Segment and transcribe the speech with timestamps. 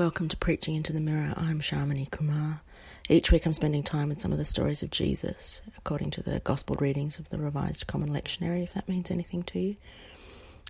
[0.00, 1.34] Welcome to Preaching into the Mirror.
[1.36, 2.62] I'm Shamini Kumar.
[3.10, 6.40] Each week I'm spending time with some of the stories of Jesus, according to the
[6.40, 9.76] Gospel readings of the Revised Common Lectionary, if that means anything to you.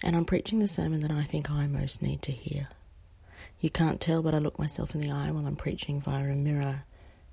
[0.03, 2.71] And I'm preaching the sermon that I think I most need to hear.
[3.61, 6.35] You can't tell, but I look myself in the eye while I'm preaching via a
[6.35, 6.83] mirror,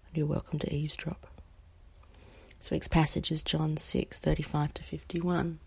[0.08, 1.26] and you're welcome to eavesdrop.
[2.60, 5.58] This week's passage is John 6 35 to 51.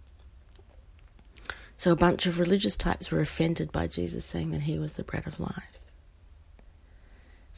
[1.77, 5.03] So a bunch of religious types were offended by Jesus saying that he was the
[5.03, 5.80] bread of life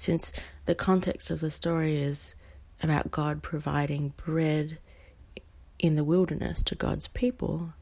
[0.02, 0.32] since
[0.66, 2.34] the context of the story is
[2.82, 4.78] about God providing bread
[5.78, 7.72] in the wilderness to God's people,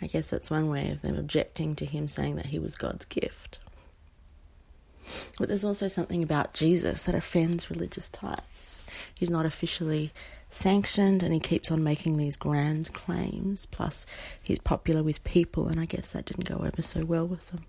[0.00, 3.06] I guess that's one way of them objecting to him saying that he was God's
[3.06, 3.58] gift.
[5.38, 8.84] But there's also something about Jesus that offends religious types.
[9.14, 10.12] He's not officially
[10.50, 13.64] sanctioned and he keeps on making these grand claims.
[13.66, 14.04] Plus,
[14.42, 17.64] he's popular with people, and I guess that didn't go over so well with them.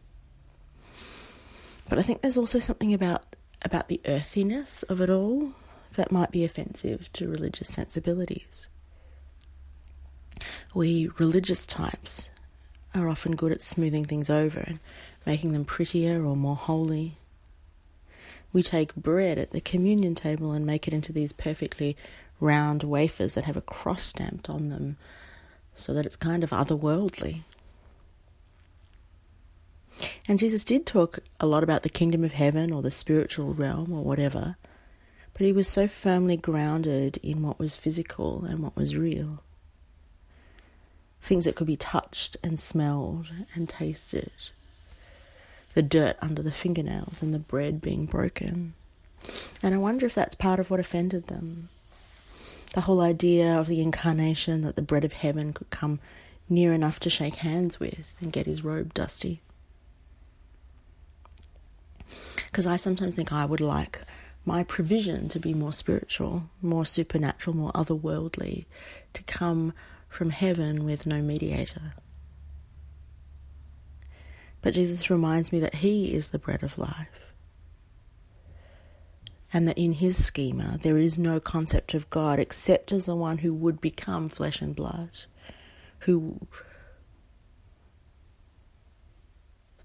[1.88, 3.26] But I think there's also something about
[3.64, 5.54] about the earthiness of it all
[5.94, 8.70] that might be offensive to religious sensibilities.
[10.74, 12.30] We religious types
[12.94, 14.80] are often good at smoothing things over and
[15.26, 17.18] making them prettier or more holy.
[18.54, 21.98] We take bread at the communion table and make it into these perfectly
[22.40, 24.98] round wafers that have a cross stamped on them
[25.76, 27.42] so that it's kind of otherworldly.
[30.28, 33.94] And Jesus did talk a lot about the kingdom of heaven or the spiritual realm
[33.94, 34.58] or whatever,
[35.34, 39.42] but he was so firmly grounded in what was physical and what was real.
[41.22, 44.32] Things that could be touched and smelled and tasted.
[45.76, 48.74] The dirt under the fingernails and the bread being broken.
[49.64, 51.70] And I wonder if that's part of what offended them.
[52.74, 56.00] The whole idea of the incarnation that the bread of heaven could come
[56.50, 59.42] near enough to shake hands with and get his robe dusty.
[62.58, 64.02] Because I sometimes think I would like
[64.44, 68.66] my provision to be more spiritual, more supernatural, more otherworldly,
[69.14, 69.74] to come
[70.10, 71.94] from heaven with no mediator.
[74.64, 77.32] But Jesus reminds me that He is the bread of life.
[79.54, 83.38] And that in His schema there is no concept of God except as the one
[83.38, 85.12] who would become flesh and blood,
[86.00, 86.48] who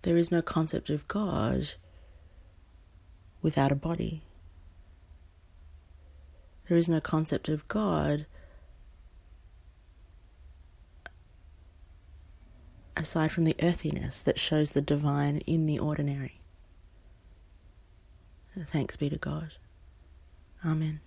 [0.00, 1.74] there is no concept of God
[3.42, 4.22] without a body.
[6.68, 8.26] There is no concept of God
[12.96, 16.40] aside from the earthiness that shows the divine in the ordinary.
[18.70, 19.54] Thanks be to God.
[20.64, 21.00] Amen.